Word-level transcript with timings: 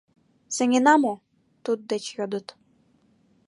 —«Сеҥена 0.55 0.93
мо?»— 1.03 1.13
туддеч 1.63 2.05
йодыт. 2.17 2.47